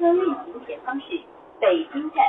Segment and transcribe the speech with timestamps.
[0.00, 0.34] 车运行
[0.66, 1.04] 前方是
[1.60, 2.24] 北京站。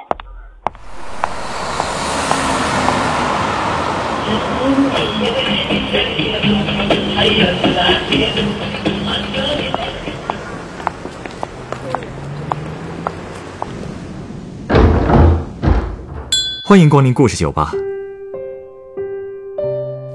[16.65, 17.71] 欢迎光临故事酒吧。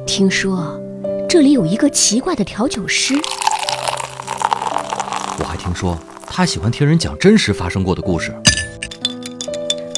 [0.06, 0.78] 听说
[1.26, 3.14] 这里有一个奇怪的调酒师，
[5.38, 5.98] 我还听说
[6.36, 8.30] 他喜欢听人讲真实发生过的故事。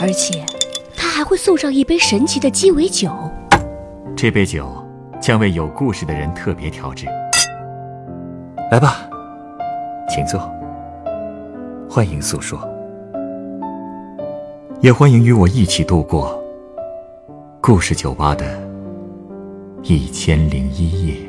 [0.01, 0.47] 而且
[0.97, 3.11] 他还会送上一杯神奇的鸡尾酒。
[4.17, 4.73] 这杯酒
[5.21, 7.07] 将为有故事的人特别调制。
[8.71, 9.11] 来吧，
[10.09, 10.41] 请坐。
[11.91, 12.57] 欢迎诉说，
[14.81, 16.41] 也欢迎与我一起度过
[17.61, 18.47] 故事酒吧的
[19.83, 21.28] 一千零一夜。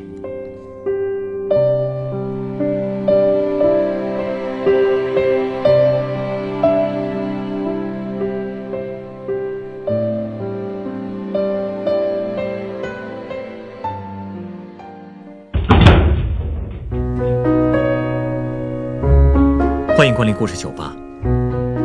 [20.40, 20.96] 故事酒吧。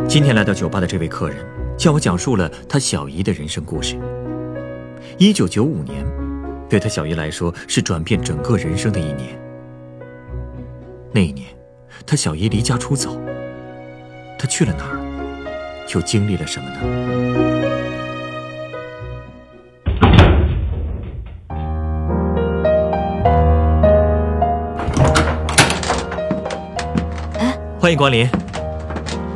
[0.07, 1.45] 今天来到酒吧的这位客人，
[1.77, 3.99] 向我讲述了他小姨的人生故事。
[5.19, 6.07] 一九九五年，
[6.69, 9.37] 对他小姨来说是转变整个人生的一年。
[11.11, 11.49] 那一年，
[12.07, 13.21] 他小姨离家出走，
[14.39, 15.01] 他去了哪儿，
[15.93, 16.77] 又经历了什么呢？
[27.41, 28.29] 哎，欢迎光临，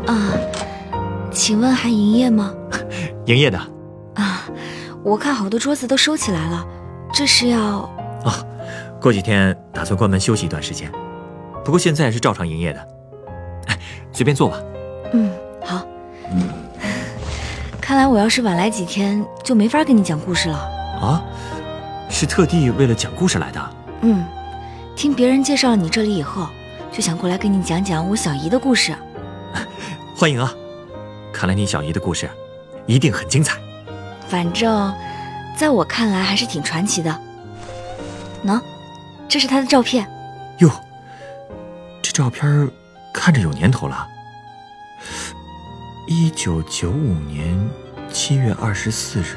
[0.09, 0.33] 啊，
[1.31, 2.53] 请问还营业吗？
[3.27, 3.59] 营业的
[4.15, 4.43] 啊，
[5.05, 6.67] 我看好多桌子都收起来了，
[7.13, 7.89] 这是要……
[8.25, 8.33] 哦，
[9.01, 10.91] 过几天打算关门休息一段时间，
[11.63, 12.89] 不过现在是照常营业的。
[13.67, 13.79] 哎，
[14.11, 14.59] 随便坐吧。
[15.13, 15.31] 嗯，
[15.63, 15.87] 好。
[17.81, 20.57] 看来我要是晚来几天，就没法给你讲故事了。
[21.01, 21.23] 啊，
[22.09, 23.71] 是特地为了讲故事来的？
[24.01, 24.25] 嗯，
[24.97, 26.47] 听别人介绍了你这里以后，
[26.91, 28.95] 就想过来跟你讲讲我小姨的故事。
[30.19, 30.53] 欢迎啊！
[31.33, 32.29] 看来你小姨的故事
[32.87, 33.57] 一定很精彩。
[34.27, 34.93] 反正，
[35.57, 37.21] 在我看来还是挺传奇的。
[38.45, 38.61] 喏，
[39.29, 40.05] 这是她的照片。
[40.59, 40.69] 哟，
[42.03, 42.69] 这照片
[43.15, 44.09] 看着有年头了。
[46.09, 47.71] 一九九五年
[48.13, 49.37] 七月二十四日，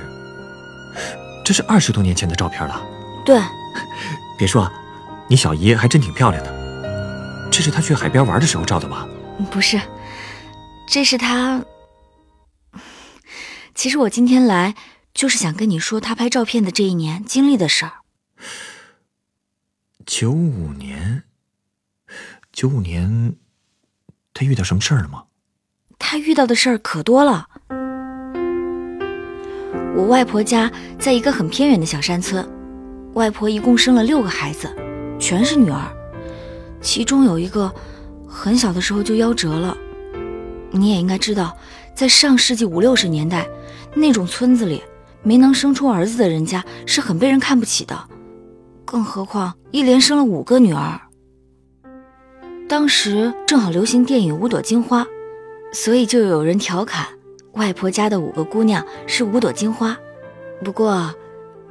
[1.46, 2.82] 这是二十多年前的照片了。
[3.24, 3.40] 对，
[4.36, 4.68] 别说，
[5.28, 6.52] 你小姨还真挺漂亮的。
[7.52, 9.08] 这是她去海边玩的时候照的吧？
[9.52, 9.80] 不是，
[10.92, 11.64] 这是他。
[13.74, 14.76] 其实我今天来
[15.14, 17.94] 就是想跟你说他拍照片的这一年经历的事儿。
[20.06, 21.24] 九五年，
[22.52, 23.38] 九五年，
[24.34, 25.24] 他遇到什么事儿了吗？
[25.98, 27.48] 他遇到的事儿可多了。
[29.96, 30.70] 我外婆家
[31.00, 32.46] 在一个很偏远的小山村，
[33.14, 34.76] 外婆一共生了六个孩子，
[35.18, 35.90] 全是女儿，
[36.82, 37.74] 其中有一个
[38.28, 39.78] 很小的时候就夭折了。
[40.72, 41.56] 你也应该知道，
[41.94, 43.48] 在上世纪五六十年代，
[43.94, 44.82] 那种村子里
[45.22, 48.08] 没能生出儿子的人家是很被人看不起的，
[48.86, 51.00] 更何况一连生了五个女儿。
[52.68, 55.04] 当时正好流行电影《五朵金花》，
[55.74, 57.06] 所以就有人调侃
[57.54, 59.98] 外婆家的五个姑娘是五朵金花。
[60.64, 61.14] 不过，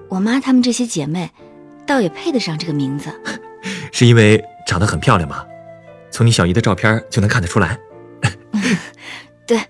[0.09, 1.31] 我妈她们这些姐妹，
[1.87, 3.11] 倒也配得上这个名字。
[3.93, 5.45] 是因为长得很漂亮吗？
[6.11, 7.79] 从你小姨的照片就能看得出来。
[9.51, 9.61] 对，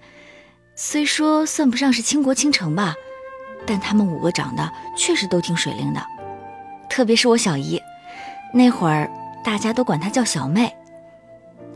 [0.74, 2.94] 虽说算不上是倾国倾城吧，
[3.66, 6.06] 但他们五个长得确实都挺水灵的。
[6.90, 7.80] 特别是我小姨，
[8.52, 9.10] 那会儿
[9.42, 10.70] 大家都管她叫小妹。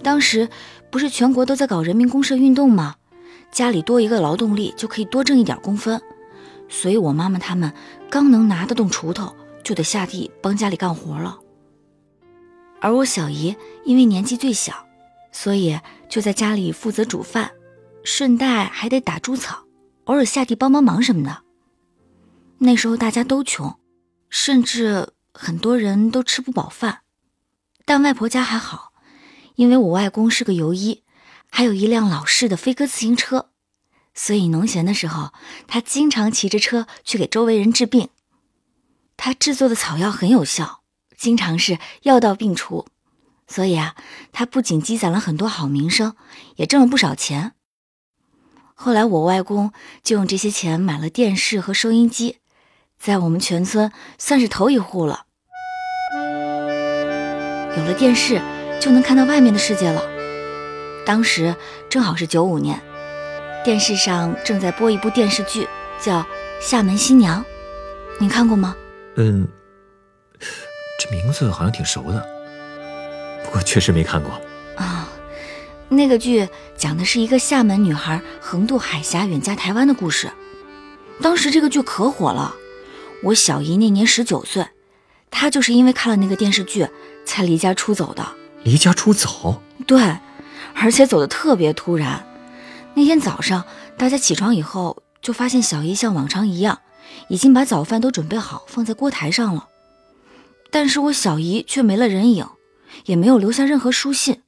[0.02, 0.46] 当时
[0.90, 2.96] 不是全国都在搞人民公社运动吗？
[3.50, 5.98] 家里多一个劳动力就可以多挣一点工分，
[6.68, 7.72] 所以我妈妈他们
[8.10, 11.38] 刚能拿得动锄头，就得下地帮家里干活了。
[12.82, 13.56] 而我小姨
[13.86, 14.74] 因为年纪最小，
[15.32, 17.50] 所以就在家里负责煮饭，
[18.04, 19.64] 顺带还得打猪草，
[20.04, 21.42] 偶尔下地帮帮忙什么的。
[22.58, 23.80] 那时候大家都穷，
[24.28, 27.00] 甚至很多人都吃不饱饭，
[27.86, 28.92] 但外婆家还好。
[29.56, 31.02] 因为我外公是个游医，
[31.48, 33.50] 还有一辆老式的飞鸽自行车，
[34.12, 35.32] 所以农闲的时候，
[35.66, 38.10] 他经常骑着车去给周围人治病。
[39.16, 40.82] 他制作的草药很有效，
[41.16, 42.86] 经常是药到病除，
[43.46, 43.94] 所以啊，
[44.32, 46.16] 他不仅积攒了很多好名声，
[46.56, 47.54] 也挣了不少钱。
[48.84, 49.72] 后来我外公
[50.02, 52.36] 就用这些钱买了电视和收音机，
[52.98, 55.24] 在我们全村算是头一户了。
[57.78, 58.38] 有了电视。
[58.80, 60.02] 就能看到外面的世界了。
[61.06, 61.54] 当时
[61.88, 62.78] 正好是九五年，
[63.64, 65.66] 电视上正在播一部电视剧，
[65.98, 66.20] 叫
[66.60, 67.40] 《厦门新娘》，
[68.20, 68.76] 你看过吗？
[69.16, 69.48] 嗯，
[71.00, 72.22] 这名字好像挺熟的，
[73.42, 74.38] 不过确实没看过。
[75.94, 80.30] 那个剧讲的是一个厦门女孩横渡海峡远嫁台湾的故事。
[81.22, 82.54] 当时这个剧可火了，
[83.22, 84.66] 我小姨那年十九岁，
[85.30, 86.86] 她就是因为看了那个电视剧
[87.24, 88.26] 才离家出走的。
[88.64, 89.62] 离家出走？
[89.86, 90.18] 对，
[90.74, 92.26] 而且走的特别突然。
[92.94, 93.64] 那天早上，
[93.96, 96.80] 大家起床以后，就发现小姨像往常一样，
[97.28, 99.68] 已经把早饭都准备好放在锅台上了。
[100.70, 102.46] 但是我小姨却没了人影，
[103.06, 104.40] 也没有留下任何书信。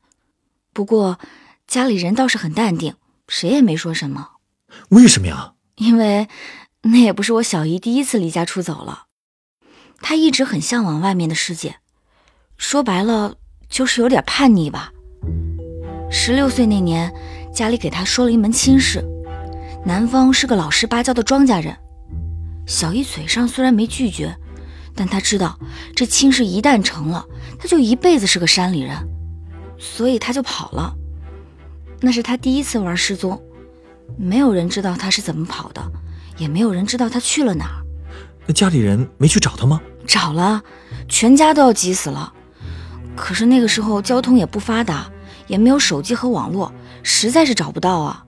[0.77, 1.19] 不过
[1.67, 2.97] 家里人倒是很淡定，
[3.29, 4.33] 谁也没说什么。
[4.91, 5.55] 为什么呀？
[5.77, 6.29] 因为
[6.83, 9.05] 那也不是我小姨第一次离家出走了，
[10.03, 11.77] 她一直很向往外面的世界，
[12.59, 13.37] 说白了
[13.71, 14.93] 就是有点叛逆吧。
[16.11, 17.11] 十六岁那年，
[17.55, 19.03] 家里给她说了一门亲事，
[19.83, 21.75] 男方是个老实巴交的庄稼人。
[22.67, 24.37] 小姨嘴上虽然没拒绝，
[24.95, 25.59] 但她知道
[25.95, 27.25] 这亲事一旦成了，
[27.59, 28.95] 她就一辈子是个山里人，
[29.79, 30.95] 所以他就跑了。
[32.01, 33.43] 那是他第一次玩失踪。
[34.17, 35.83] 没有人知道他是怎么跑的，
[36.39, 37.83] 也没有人知道他去了哪儿。
[38.47, 39.81] 那家里人没去找他吗？
[40.07, 40.63] 找了，
[41.09, 42.33] 全家都要急死了。
[43.17, 45.11] 可是那个时候交通也不发达，
[45.49, 48.25] 也没有手机和网络，实在是找不到啊。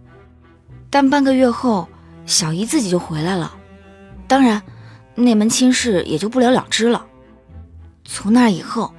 [0.90, 1.88] 但半个月后，
[2.26, 3.54] 小姨自己就回来了。
[4.26, 4.60] 当然，
[5.14, 7.06] 那门亲事也就不了了之了。
[8.04, 8.92] 从那以后，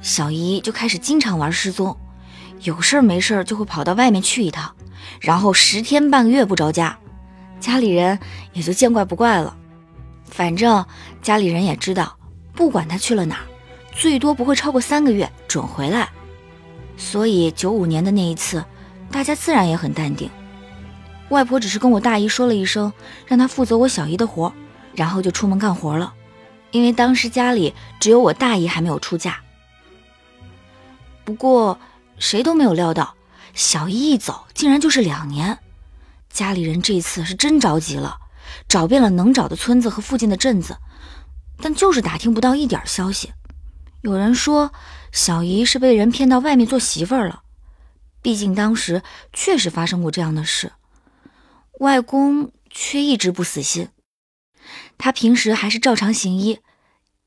[0.00, 1.96] 小姨就开始经常玩失踪，
[2.62, 4.74] 有事儿没事儿就会跑到外面去一趟。
[5.20, 6.96] 然后十天半个月不着家，
[7.60, 8.18] 家里人
[8.52, 9.56] 也就见怪不怪了。
[10.24, 10.84] 反正
[11.22, 12.16] 家里人也知道，
[12.54, 13.44] 不管他去了哪儿，
[13.92, 16.08] 最多不会超过三个月，准回来。
[16.96, 18.64] 所以九五年的那一次，
[19.10, 20.30] 大家自然也很淡定。
[21.30, 22.92] 外婆只是跟我大姨说了一声，
[23.26, 24.52] 让她负责我小姨的活，
[24.94, 26.12] 然后就出门干活了。
[26.70, 29.38] 因为当时家里只有我大姨还没有出嫁。
[31.28, 31.78] 不过
[32.18, 33.14] 谁都没有料到。
[33.52, 35.58] 小姨一走，竟然就是两年。
[36.30, 38.16] 家里人这次是真着急了，
[38.66, 40.78] 找遍了能找的村子和附近的镇子，
[41.58, 43.34] 但就是打听不到一点消息。
[44.00, 44.72] 有人说
[45.12, 47.42] 小姨是被人骗到外面做媳妇儿了，
[48.22, 49.02] 毕竟当时
[49.34, 50.72] 确实发生过这样的事。
[51.80, 53.90] 外公却一直不死心，
[54.96, 56.60] 他平时还是照常行医。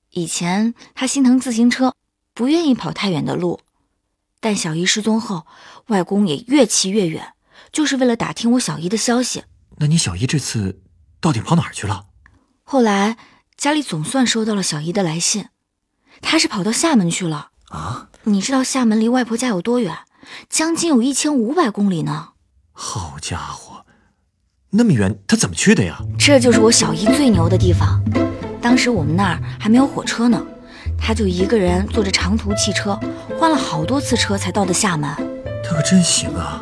[0.09, 1.93] 以前他心疼自行车，
[2.33, 3.59] 不愿意跑太远的路。
[4.41, 5.45] 但小姨失踪后，
[5.87, 7.33] 外公也越骑越远，
[7.71, 9.45] 就是为了打听我小姨的消息。
[9.77, 10.81] 那你小姨这次
[11.21, 12.07] 到底跑哪儿去了？
[12.63, 13.17] 后来
[13.55, 15.45] 家里总算收到了小姨的来信，
[16.21, 17.51] 她是跑到厦门去了。
[17.69, 18.09] 啊？
[18.23, 19.95] 你知道厦门离外婆家有多远？
[20.49, 22.29] 将近有一千五百公里呢。
[22.71, 23.85] 好家伙，
[24.71, 25.99] 那么远，她怎么去的呀？
[26.17, 28.01] 这就是我小姨最牛的地方。
[28.61, 30.43] 当时我们那儿还没有火车呢。
[30.97, 32.99] 她就一个人坐着长途汽车，
[33.41, 35.09] 换了好多次车才到的厦门。
[35.67, 36.61] 他可真行啊！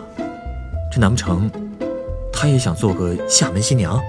[0.89, 1.51] 这难不成
[2.31, 4.01] 他也想做个厦门新娘？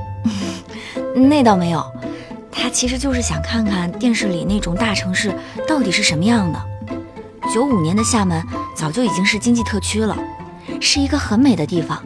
[1.29, 1.85] 那倒没有，
[2.49, 5.35] 他其实就是想看看电视里那种大城市
[5.67, 6.63] 到底是什么样的。
[7.53, 8.41] 九五年的厦门
[8.77, 10.17] 早就已经是经济特区了，
[10.81, 12.01] 是一个很美的地方。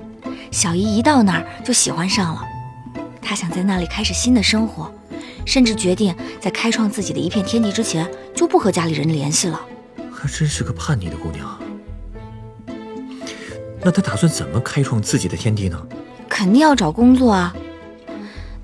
[0.50, 2.42] 小姨一到那儿就喜欢上了，
[3.21, 4.90] 她想在那里开始新的生活。
[5.44, 9.61] 甚至决定在开创自己的一片天地之前，就不和家里人联系了。
[10.25, 11.61] 她真是个叛逆的姑娘。
[13.83, 15.78] 那她打算怎么开创自己的天地呢？
[16.31, 17.54] 肯定要找工作啊。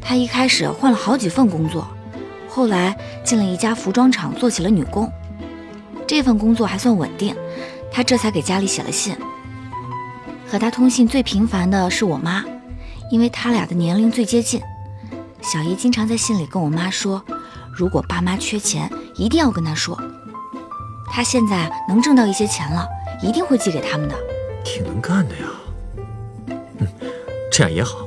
[0.00, 1.86] 她一开始换了好几份工作，
[2.48, 5.12] 后来进了一家服装厂做起了女工。
[6.06, 7.36] 这份工作还算稳定，
[7.92, 9.14] 她这才给家里写了信。
[10.48, 12.42] 和她通信最频繁的是我妈，
[13.10, 14.62] 因为他俩的年龄最接近。
[15.42, 17.22] 小姨经常在信里跟我妈说，
[17.70, 20.00] 如果爸妈缺钱，一定要跟她说。
[21.10, 22.88] 她现在能挣到一些钱了，
[23.22, 24.16] 一定会寄给他们的。
[24.64, 25.46] 挺能干的呀。
[26.46, 26.86] 嗯，
[27.50, 28.06] 这样也好，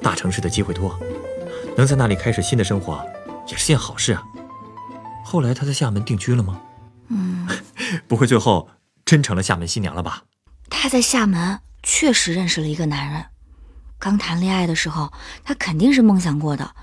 [0.00, 0.98] 大城市的机会多，
[1.76, 3.04] 能在那里开始新的生活，
[3.46, 4.22] 也是件好事啊。
[5.24, 6.60] 后来他在厦门定居了吗？
[7.08, 7.46] 嗯，
[8.08, 8.68] 不会最后
[9.04, 10.24] 真成了厦门新娘了吧？
[10.70, 13.24] 他在厦门确实认识了一个男人。
[13.98, 15.12] 刚谈恋爱的时候，
[15.44, 16.74] 他肯定是梦想过的，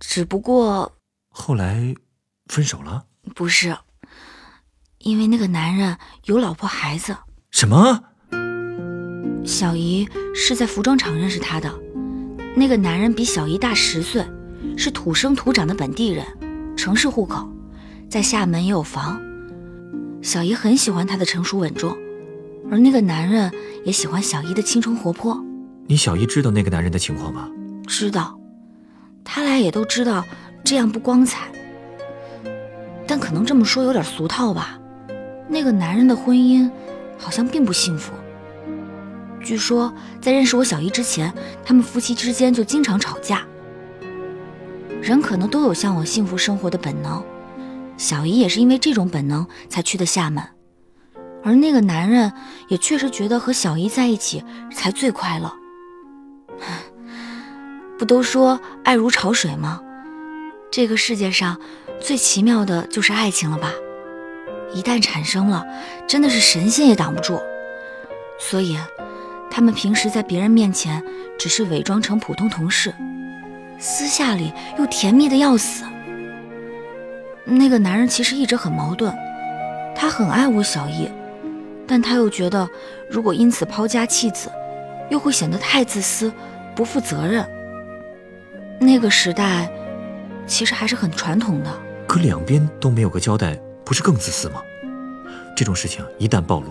[0.00, 0.92] 只不过
[1.30, 1.94] 后来
[2.46, 3.04] 分手了。
[3.34, 3.76] 不是，
[5.02, 7.16] 因为那个男人有老婆孩子。
[7.50, 8.02] 什么？
[9.44, 11.72] 小姨是在服装厂认识他的，
[12.54, 14.22] 那个男人比小姨大十岁，
[14.76, 16.26] 是土生土长的本地人，
[16.76, 17.50] 城市户口，
[18.10, 19.18] 在厦门也有房。
[20.20, 21.96] 小姨很喜欢他的成熟稳重，
[22.70, 23.50] 而那个男人
[23.86, 25.42] 也喜欢小姨的青春活泼。
[25.86, 27.48] 你小姨知道那个男人的情况吗？
[27.86, 28.38] 知道，
[29.24, 30.22] 他俩也都知道
[30.62, 31.50] 这样不光彩。
[33.06, 34.78] 但可能这么说有点俗套吧。
[35.50, 36.70] 那个男人的婚姻
[37.18, 38.12] 好像并不幸福。
[39.42, 41.32] 据说在认识我小姨之前，
[41.64, 43.44] 他们夫妻之间就经常吵架。
[45.02, 47.22] 人可能都有向往幸福生活的本能，
[47.96, 50.44] 小姨也是因为这种本能才去的厦门。
[51.42, 52.32] 而那个男人
[52.68, 55.52] 也确实觉得和小姨在一起才最快乐。
[57.98, 59.80] 不都说爱如潮水吗？
[60.70, 61.58] 这个世界上
[61.98, 63.72] 最奇妙的就是爱情了吧？
[64.72, 65.66] 一旦产生了，
[66.06, 67.40] 真的是神仙也挡不住。
[68.38, 68.78] 所以，
[69.50, 71.02] 他们平时在别人面前
[71.38, 72.94] 只是伪装成普通同事，
[73.78, 75.84] 私下里又甜蜜的要死。
[77.44, 79.12] 那个男人其实一直很矛盾，
[79.94, 81.10] 他很爱我小姨，
[81.86, 82.68] 但他又觉得
[83.10, 84.50] 如果因此抛家弃子，
[85.10, 86.32] 又会显得太自私、
[86.74, 87.44] 不负责任。
[88.78, 89.68] 那个时代，
[90.46, 91.70] 其实还是很传统的。
[92.06, 93.58] 可两边都没有个交代。
[93.90, 94.62] 不是更自私吗？
[95.56, 96.68] 这种事情一旦暴露，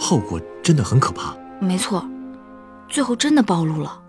[0.00, 1.32] 后果真的很可怕。
[1.60, 2.04] 没错，
[2.88, 4.02] 最后真的暴露了。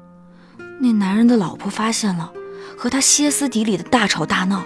[0.81, 2.33] 那男人的老婆发现了，
[2.75, 4.63] 和他歇斯底里的大吵大闹，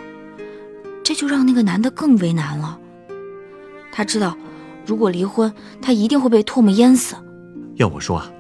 [1.04, 2.80] 这就让那个男的更为难了。
[3.92, 4.38] 他知道，
[4.86, 7.18] 如果离婚，他一定会被唾沫淹死。
[7.76, 8.32] 要我说啊，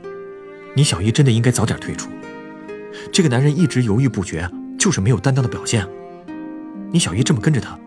[0.74, 2.10] 你小姨真的应该早点退出。
[3.12, 5.86] 这个男人一直犹豫不决，就是没有担当的表现。
[6.89, 7.77] 你小姨这么跟着他，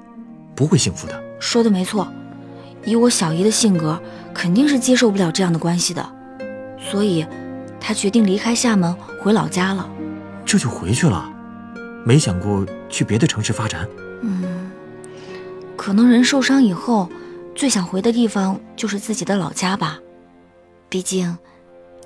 [0.54, 1.24] 不会幸福的。
[1.44, 2.10] 说的没错，
[2.84, 4.00] 以我小姨的性格，
[4.32, 6.04] 肯定是接受不了这样的关系的，
[6.80, 7.24] 所以，
[7.78, 9.88] 她决定离开厦门回老家了。
[10.46, 11.30] 这就回去了，
[12.02, 13.86] 没想过去别的城市发展。
[14.22, 14.70] 嗯，
[15.76, 17.10] 可能人受伤以后，
[17.54, 19.98] 最想回的地方就是自己的老家吧。
[20.88, 21.36] 毕竟，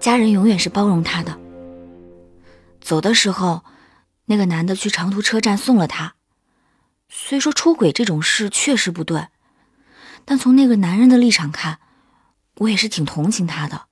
[0.00, 1.38] 家人永远是包容他的。
[2.80, 3.62] 走的时候，
[4.26, 6.14] 那个男的去长途车站送了他。
[7.10, 9.28] 虽说出轨这种事确实不对，
[10.24, 11.78] 但从那个男人的立场看，
[12.56, 13.86] 我也是挺同情他的。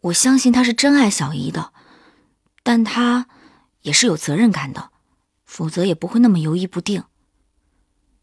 [0.00, 1.72] 我相信他是真爱小姨的，
[2.62, 3.26] 但他
[3.82, 4.90] 也是有责任感的，
[5.44, 7.04] 否则也不会那么犹豫不定。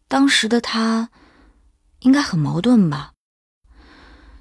[0.08, 1.10] 当时的他
[2.00, 3.14] 应该很矛盾吧？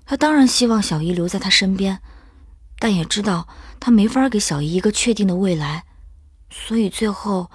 [0.06, 2.00] 他当然希望小姨留在他身边，
[2.78, 5.84] 但也知道他没法给小姨一个确定的未来，
[6.50, 7.50] 所以最后。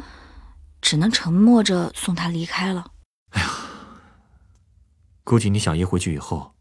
[0.81, 2.85] 只能沉默着送他离开了。
[3.31, 3.49] 哎呀，
[5.23, 6.51] 估计你小姨回去以后，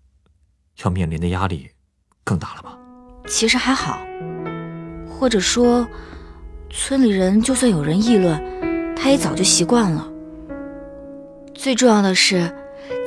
[0.82, 1.70] 要面临的压力
[2.24, 2.76] 更大了吧？
[3.26, 4.00] 其实还好，
[5.08, 5.86] 或者说，
[6.70, 10.08] 村里人就算有人议论，他也早就习惯了。
[11.54, 12.54] 最重要的是，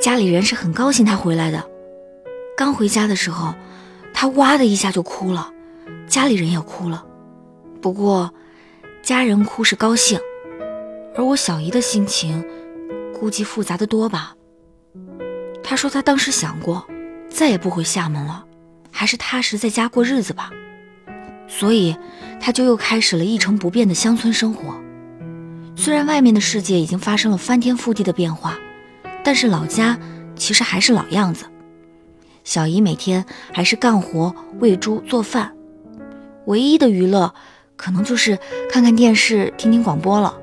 [0.00, 1.66] 家里人是很高兴他回来的。
[2.56, 3.54] 刚回家的时候，
[4.12, 5.50] 他哇的一下就哭了，
[6.06, 7.06] 家里人也哭了。
[7.80, 8.34] 不过，
[9.02, 10.20] 家人哭是高兴。
[11.16, 12.44] 而我小姨的心情，
[13.18, 14.34] 估计复杂的多吧。
[15.62, 16.86] 她说她当时想过，
[17.28, 18.44] 再也不回厦门了，
[18.90, 20.50] 还是踏实在家过日子吧。
[21.48, 21.96] 所以，
[22.40, 24.80] 她就又开始了一成不变的乡村生活。
[25.76, 28.58] 虽然外面的世界已经发生了翻天覆地的变化，
[29.24, 29.98] 但是老家
[30.36, 31.44] 其实还是老样子。
[32.44, 35.54] 小姨每天还是干活、喂猪、做饭，
[36.46, 37.32] 唯一的娱乐，
[37.76, 38.38] 可能就是
[38.70, 40.36] 看看电视、听听广播了。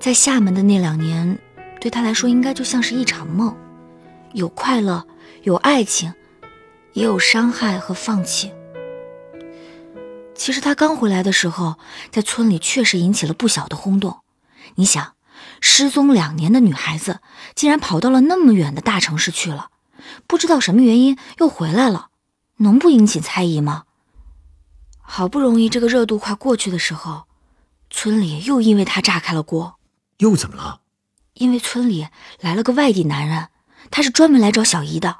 [0.00, 1.38] 在厦门的那两年，
[1.78, 3.54] 对他来说应该就像是一场梦，
[4.32, 5.06] 有快乐，
[5.42, 6.14] 有爱情，
[6.94, 8.50] 也有伤害和放弃。
[10.34, 11.76] 其实他刚回来的时候，
[12.10, 14.20] 在村里确实引起了不小的轰动。
[14.76, 15.16] 你想，
[15.60, 17.20] 失踪两年的女孩子
[17.54, 19.68] 竟然跑到了那么远的大城市去了，
[20.26, 22.08] 不知道什么原因又回来了，
[22.56, 23.84] 能不引起猜疑吗？
[25.02, 27.24] 好不容易这个热度快过去的时候，
[27.90, 29.76] 村里又因为他炸开了锅。
[30.20, 30.80] 又怎么了？
[31.34, 32.08] 因为村里
[32.40, 33.48] 来了个外地男人，
[33.90, 35.18] 他是专门来找小姨的。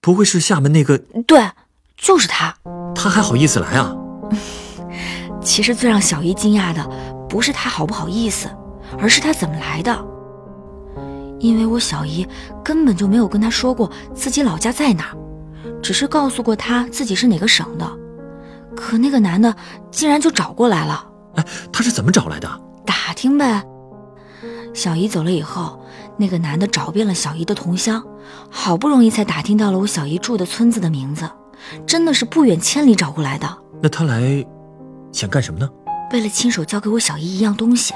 [0.00, 0.98] 不会是厦门那个？
[1.26, 1.50] 对，
[1.96, 2.56] 就是他。
[2.94, 3.94] 他还好意思来啊？
[5.44, 6.86] 其实最让小姨惊讶的，
[7.28, 8.48] 不是他好不好意思，
[8.98, 10.06] 而是他怎么来的。
[11.38, 12.26] 因为我小姨
[12.62, 15.16] 根本就没有跟他说过自己老家在哪儿，
[15.82, 17.90] 只是告诉过他自己是哪个省的。
[18.76, 19.54] 可那个男的
[19.90, 21.06] 竟然就找过来了。
[21.36, 22.48] 哎，他是怎么找来的？
[22.86, 23.62] 打听呗。
[24.72, 25.80] 小姨走了以后，
[26.16, 28.04] 那个男的找遍了小姨的同乡，
[28.50, 31.28] 好不容易才打听到了我小姨住的村子的名字，
[31.86, 33.58] 真的是不远千里找过来的。
[33.82, 34.44] 那他来
[35.12, 35.68] 想干什么呢？
[36.12, 37.94] 为了亲手交给我小姨一样东西。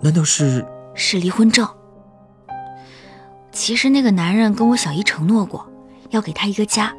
[0.00, 0.64] 难道是？
[0.94, 1.68] 是离婚证。
[3.52, 5.66] 其实那个男人跟我小姨承诺过，
[6.10, 6.92] 要给她一个家，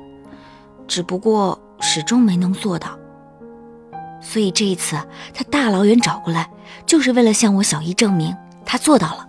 [0.88, 2.98] 只不过始终没能做到。
[4.22, 4.96] 所以这一次
[5.34, 6.50] 他大老远找过来，
[6.86, 8.36] 就是为了向我小姨证明
[8.66, 9.28] 他做到了。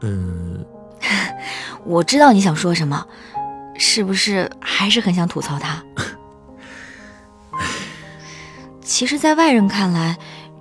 [0.00, 0.64] 嗯，
[1.84, 3.06] 我知道你想说什么，
[3.76, 5.82] 是不是还是很想吐槽他？
[8.80, 10.16] 其实，在外人看来，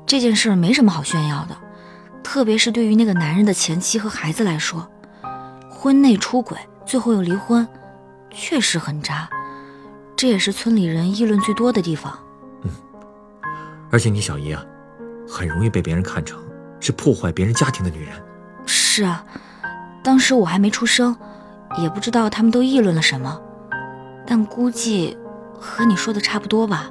[0.06, 1.58] 这件事没什么好炫耀的，
[2.24, 4.86] 特别是对于那个男人的前妻和孩子来说，
[5.70, 7.66] 婚内出轨，最后又离婚，
[8.30, 9.30] 确实很渣，
[10.18, 12.20] 这也是村里人议论最多的地方。
[13.92, 14.64] 而且你小姨啊，
[15.28, 16.40] 很容易被别人看成
[16.80, 18.14] 是破坏别人家庭的女人。
[18.66, 19.24] 是啊，
[20.04, 21.16] 当时我还没出生，
[21.78, 23.40] 也不知道他们都议论了什么，
[24.26, 25.18] 但估计
[25.60, 26.90] 和你说的差不多吧。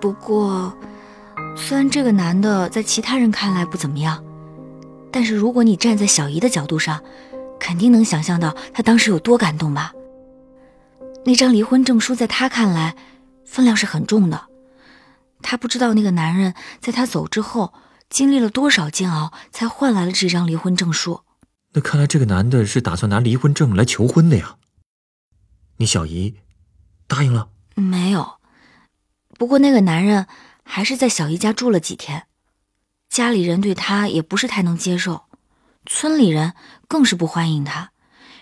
[0.00, 0.72] 不过，
[1.56, 4.22] 虽然这个男的在其他人看来不怎么样，
[5.10, 7.00] 但是如果你站在小姨的角度上，
[7.58, 9.92] 肯定能想象到他当时有多感动吧。
[11.24, 12.94] 那张离婚证书在他看来，
[13.44, 14.40] 分量是很重的。
[15.48, 17.72] 他不知道那个男人在她走之后
[18.10, 21.22] 经历了多少煎熬，才换来了这张离婚证书。
[21.72, 24.56] 那看来这个男的是打算拿离婚证来求婚的呀。
[25.76, 26.34] 你小姨
[27.06, 27.48] 答应了？
[27.76, 28.38] 没有。
[29.38, 30.26] 不过那个男人
[30.64, 32.26] 还是在小姨家住了几天，
[33.08, 35.26] 家里人对他也不是太能接受，
[35.84, 36.54] 村里人
[36.88, 37.92] 更是不欢迎他，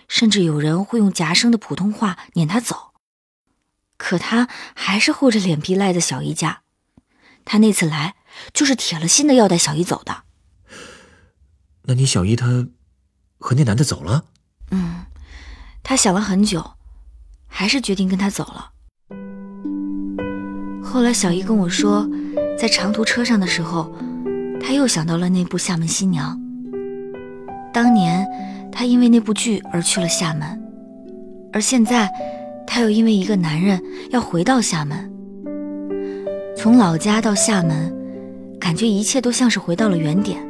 [0.07, 2.93] 甚至有人会用夹生的普通话撵他走。
[3.97, 6.63] 可他还是厚着脸皮赖在小姨家。
[7.45, 8.15] 他那次来
[8.53, 10.23] 就是铁了心的要带小姨走的。
[11.83, 12.67] 那你小姨她
[13.37, 14.25] 和那男的走了？
[14.71, 15.05] 嗯，
[15.83, 16.73] 她想了很久，
[17.47, 18.71] 还是决定跟他走了。
[20.83, 22.09] 后来小姨跟我说，
[22.57, 23.95] 在长途车上的时候，
[24.59, 26.35] 她又想到了那部《厦门新娘》。
[27.71, 28.25] 当年
[28.71, 30.59] 她因为那部剧而去了厦门，
[31.53, 32.11] 而现在
[32.65, 35.11] 她又因为一个男人要回到厦门。
[36.65, 37.95] 从老家到厦门，
[38.59, 40.43] 感觉一切都像是回到了原点。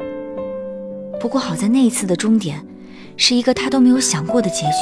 [1.20, 2.66] 不过好在那一次的终点，
[3.18, 4.78] 是一个他都没有想过的结局。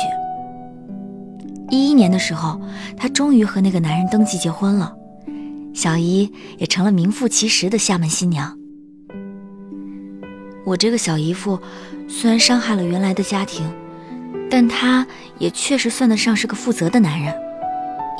[1.71, 2.61] 一一年的时候，
[2.95, 4.93] 他终于和那个男人登记结婚了。
[5.73, 8.55] 小姨也成了名副其实的厦门新娘。
[10.63, 11.59] 我这个小姨夫
[12.07, 13.65] 虽然伤害了原来的家庭，
[14.51, 15.07] 但他
[15.39, 17.33] 也确实算得上是个负责的男人，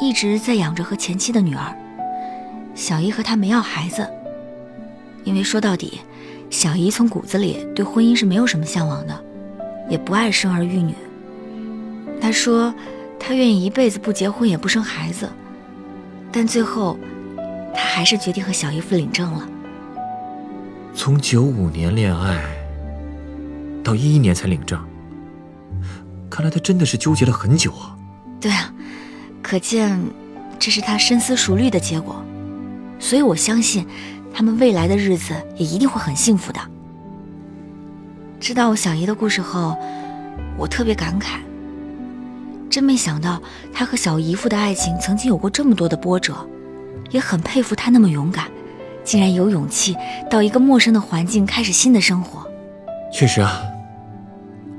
[0.02, 1.78] 一直在养着和前妻的女儿。
[2.76, 4.08] 小姨和他没要孩子，
[5.24, 6.02] 因为说到底，
[6.50, 9.24] 小姨从骨子里对婚姻是没有什么向往的，
[9.90, 10.94] 也不爱生儿育女。
[12.22, 12.74] 她说，
[13.20, 15.30] 她愿意一辈子不结婚也不生孩子，
[16.32, 16.98] 但最后。
[17.76, 19.50] 他还是决定和小姨夫领证了。
[20.94, 22.46] 从九五年恋爱
[23.84, 24.80] 到一一年才领证，
[26.30, 27.98] 看来他真的是纠结了很久啊。
[28.40, 28.72] 对啊，
[29.42, 30.00] 可见
[30.60, 32.24] 这是他深思熟虑的结果。
[33.04, 33.86] 所以我相信，
[34.34, 36.62] 他们未来的日子也一定会很幸福的。
[38.40, 39.78] 知道我小姨的故事后，
[40.58, 41.40] 我特别感慨，
[42.70, 46.34] 真没想到他和小姨夫的爱情曾经有过这么多的波折。
[47.12, 48.50] 也很佩服他那么勇敢，
[49.04, 49.96] 竟然有勇气
[50.32, 52.50] 到一个陌生的环境开始新的生活。
[53.12, 53.62] 确实啊，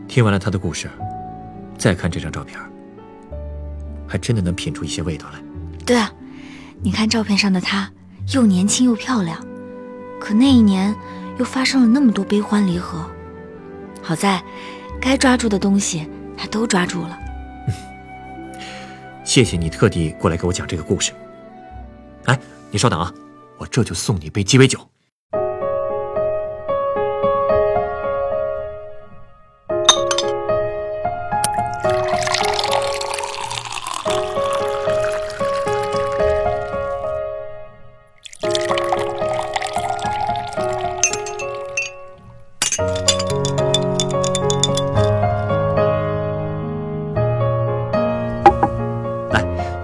[0.08, 0.90] 听完了他的故事，
[1.76, 2.58] 再看这张照片，
[4.08, 5.38] 还真的能品出一些味道来。
[5.84, 6.10] 对啊，
[6.82, 7.88] 你看照片上的他，
[8.32, 9.44] 又年轻又漂亮，
[10.20, 10.94] 可那一年
[11.38, 13.04] 又发生了那么多悲欢离合。
[14.02, 14.42] 好在，
[15.00, 17.18] 该抓住的东西他都抓住了。
[19.24, 21.12] 谢谢你特地过来给我讲这个故事。
[22.24, 22.38] 哎，
[22.70, 23.12] 你稍等啊，
[23.58, 24.78] 我这就送你一杯鸡尾酒。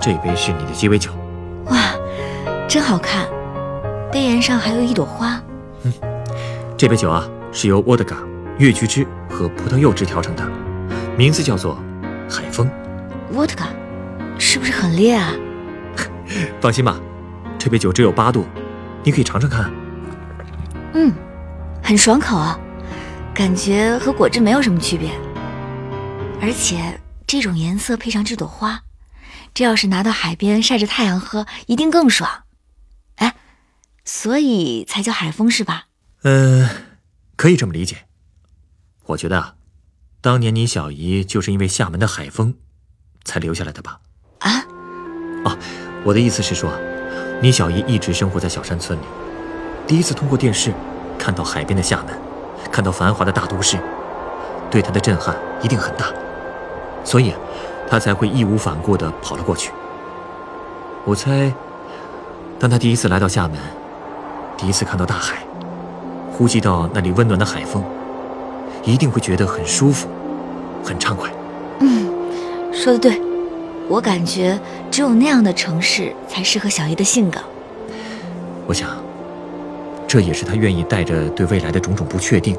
[0.01, 1.11] 这杯是你的鸡尾酒。
[1.67, 1.79] 哇
[2.69, 3.29] 真好看，
[4.11, 5.41] 杯沿上还有一朵花。
[5.83, 5.93] 嗯，
[6.77, 8.17] 这杯酒啊是由沃德嘎、
[8.59, 10.43] 越橘汁和葡萄柚汁调成的，
[11.17, 11.79] 名字叫做
[12.29, 12.71] 海风。
[13.33, 13.69] 沃德嘎，
[14.39, 15.33] 是不是很烈啊？
[16.61, 16.99] 放心吧，
[17.59, 18.47] 这杯酒只有八度，
[19.03, 19.71] 你可以尝尝看。
[20.95, 21.13] 嗯，
[21.83, 22.59] 很爽口啊，
[23.35, 25.11] 感觉和果汁没有什么区别。
[26.41, 28.81] 而且这种颜色配上这朵花，
[29.61, 32.45] 这要是拿到海边晒着太阳喝，一定更爽。
[33.17, 33.37] 哎
[34.07, 35.89] 所以才叫海风是吧？
[36.23, 36.71] 呃，
[37.37, 38.07] 可以这么理解。
[39.05, 39.57] 我觉得啊，
[40.23, 42.55] 当年你小姨就是因为厦门的海风，
[43.23, 44.01] 才留下来的吧？
[44.39, 44.65] 啊？
[45.45, 45.59] 哦，
[46.05, 46.73] 我的意思是说，
[47.43, 49.05] 你小姨一直生活在小山村里，
[49.87, 50.73] 第一次通过电视
[51.19, 52.19] 看到海边的厦门，
[52.73, 53.79] 看到繁华的大都市，
[54.71, 56.11] 对她的震撼一定很大，
[57.05, 57.35] 所以，
[57.91, 59.73] 她才会义无反顾地跑了过去。
[61.05, 61.53] 我猜，
[62.57, 63.59] 当他第一次来到厦门，
[64.57, 65.39] 第一次看到大海，
[66.33, 67.83] 呼吸到那里温暖的海风。
[68.85, 70.09] 一定会觉得很舒服，
[70.83, 71.29] 很畅快。
[71.81, 72.09] 嗯，
[72.73, 73.21] 说的对，
[73.89, 74.59] 我感觉
[74.91, 77.41] 只有那样的城市才适合小姨的性格。
[78.67, 78.89] 我想，
[80.07, 82.57] 这也是他愿意带着对未来的种种不确定，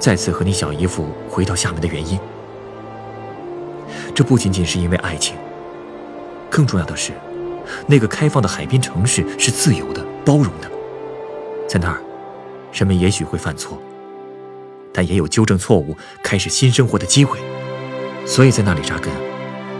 [0.00, 2.18] 再次和你小姨夫回到厦门的原因。
[4.14, 5.36] 这不仅仅是因为爱情，
[6.50, 7.12] 更重要的是，
[7.86, 10.70] 那个开放的海边城市是自由的、包容的，
[11.68, 12.00] 在那儿，
[12.72, 13.80] 人们也许会犯错。
[14.92, 17.38] 但也有纠正错误、开始新生活的机会，
[18.26, 19.10] 所以在那里扎根，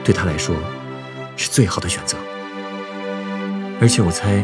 [0.03, 0.57] 对他来说
[1.37, 2.17] 是最好的选择。
[3.79, 4.43] 而且我猜，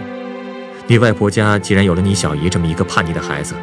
[0.87, 3.55] 你外婆家既然有了你小姨这么一个叛逆的孩子，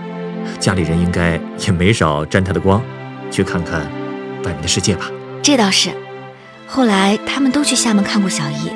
[0.60, 2.82] 家里人应该也没少沾他的光，
[3.30, 3.82] 去看看
[4.44, 5.06] 外面的世界吧。
[5.44, 5.92] 这倒是，
[6.76, 8.70] 后来他们都去厦门看过小姨，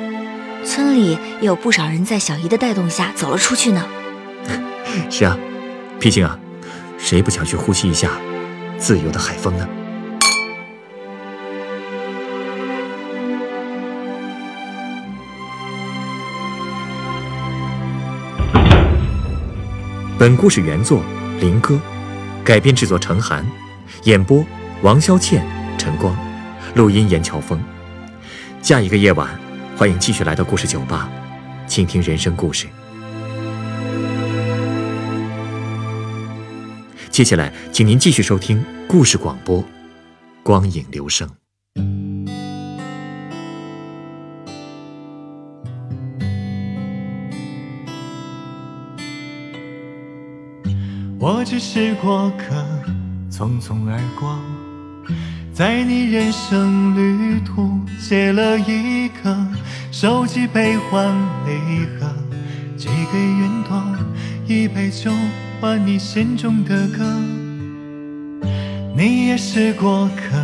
[0.64, 3.86] 村里也有不少人在小姨的带动下走了出去呢。
[5.10, 5.36] 是啊，
[6.00, 6.38] 毕竟啊。
[6.96, 8.12] 谁不想去呼吸一下
[8.78, 9.68] 自由的海风呢？
[20.18, 21.02] 本故事原作
[21.38, 21.78] 林歌，
[22.42, 23.44] 改编制作陈寒，
[24.04, 24.42] 演播
[24.80, 26.16] 王潇倩、陈光，
[26.74, 27.62] 录音严乔峰。
[28.62, 29.28] 下一个夜晚，
[29.76, 31.10] 欢迎继续来到故事酒吧，
[31.66, 32.68] 倾听人生故事。
[37.10, 39.58] 接下来，请您继续收听故事广播，
[40.42, 41.28] 《光影留声》。
[51.18, 52.64] 我只是过客，
[53.30, 54.38] 匆匆而过，
[55.52, 59.36] 在你人生旅途写了一个
[59.90, 62.10] 收集悲欢离合，
[62.76, 63.82] 寄给云朵
[64.46, 65.10] 一杯酒。
[65.60, 67.04] 换你心中的歌，
[68.96, 70.38] 你也是过客，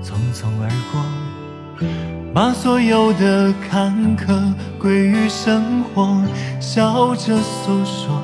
[0.00, 1.84] 匆匆而过，
[2.32, 6.22] 把所有的坎坷归于生活，
[6.60, 8.22] 笑着诉说，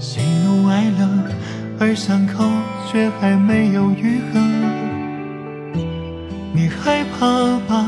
[0.00, 1.08] 喜怒哀乐，
[1.78, 2.44] 而伤口
[2.90, 4.73] 却还没有愈合。
[6.56, 7.84] 你害怕把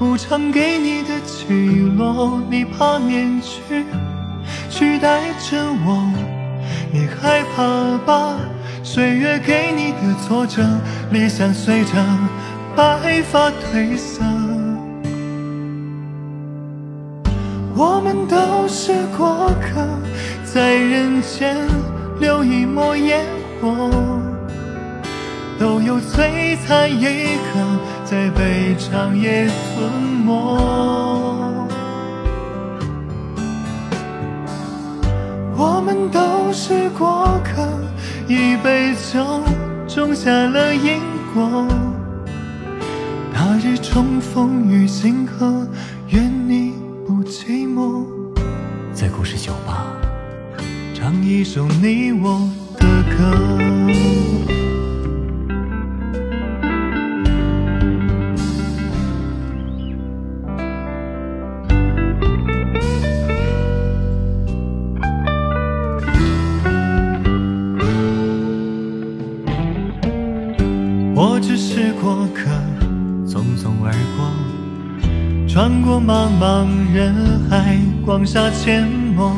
[0.00, 3.84] 无常给你的起落，你怕面具
[4.70, 6.08] 取代着我。
[6.92, 8.36] 你害怕把
[8.84, 10.62] 岁月给你的挫折，
[11.10, 11.92] 理想随着
[12.76, 14.22] 白发褪色。
[17.74, 19.84] 我们都是过客，
[20.44, 21.56] 在人间
[22.20, 23.26] 留一抹烟
[23.60, 23.90] 火，
[25.58, 27.58] 都有璀璨一刻，
[28.08, 29.90] 在被长夜吞
[30.24, 30.32] 没。
[35.56, 37.66] 我们都是过客，
[38.28, 39.42] 一杯酒
[39.88, 41.00] 种下了因
[41.34, 41.66] 果。
[43.34, 45.66] 那日重逢于星河，
[46.10, 48.06] 愿你不寂寞。
[48.92, 49.84] 在故事酒吧，
[50.94, 52.86] 唱一首你我的
[53.18, 53.65] 歌。
[76.00, 77.14] 茫茫人
[77.48, 79.32] 海，广厦阡陌，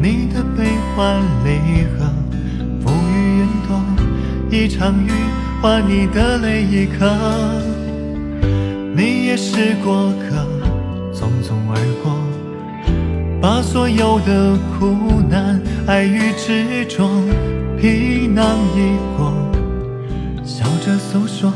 [0.00, 2.04] 你的悲欢离合，
[2.80, 3.80] 浮于云朵，
[4.50, 5.10] 一场雨
[5.60, 7.10] 换你的泪一颗。
[8.94, 10.46] 你也是过客，
[11.14, 12.12] 匆匆而过，
[13.40, 17.08] 把所有的苦难、爱与执着，
[17.80, 19.32] 皮囊一过，
[20.44, 21.52] 笑着诉说，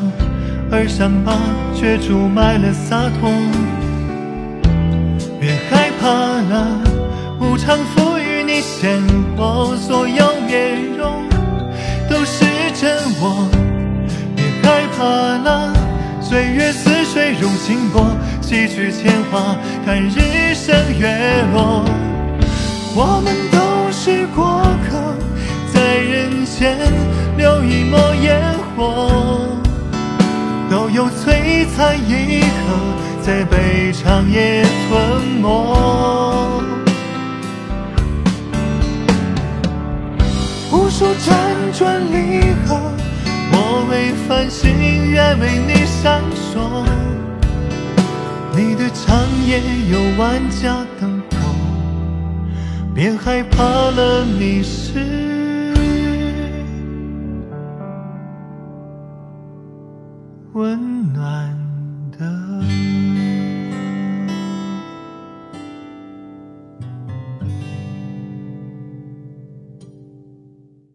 [0.71, 1.37] 而伤疤
[1.75, 3.31] 却注满了洒脱。
[6.07, 6.69] 怕了，
[7.41, 9.03] 无常赋予你鲜
[9.37, 11.29] 活，所有面容
[12.09, 12.45] 都是
[12.81, 13.49] 真我。
[14.37, 15.03] 别害怕
[15.43, 15.73] 了，
[16.21, 18.07] 岁月似水融心波，
[18.41, 21.09] 洗去铅华，看日升月
[21.53, 21.85] 落。
[22.95, 25.17] 我们都是过客，
[25.75, 26.79] 在人间
[27.37, 29.51] 留一抹烟火，
[30.71, 32.47] 都有璀璨一刻，
[33.27, 36.63] 在被长夜吞没。
[40.71, 42.81] 无数辗转离合，
[43.51, 46.87] 我为繁星，愿为你闪烁。
[48.55, 49.61] 你的长夜
[49.91, 51.37] 有万家灯火，
[52.95, 55.36] 别害怕了迷失。